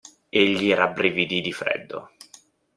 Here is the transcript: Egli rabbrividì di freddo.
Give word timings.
Egli 0.29 0.73
rabbrividì 0.73 1.41
di 1.41 1.51
freddo. 1.51 2.09